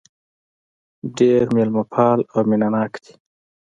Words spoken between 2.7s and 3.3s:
ناک دي.